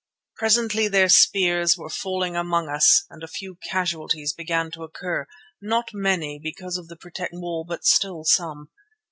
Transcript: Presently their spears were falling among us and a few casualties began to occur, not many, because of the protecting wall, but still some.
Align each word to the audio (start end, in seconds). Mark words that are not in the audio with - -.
Presently 0.35 0.87
their 0.87 1.09
spears 1.09 1.77
were 1.77 1.87
falling 1.87 2.35
among 2.35 2.67
us 2.67 3.05
and 3.11 3.21
a 3.21 3.27
few 3.27 3.59
casualties 3.69 4.33
began 4.33 4.71
to 4.71 4.81
occur, 4.81 5.27
not 5.61 5.91
many, 5.93 6.39
because 6.41 6.75
of 6.75 6.87
the 6.87 6.95
protecting 6.95 7.39
wall, 7.41 7.63
but 7.67 7.85
still 7.85 8.23
some. 8.23 8.71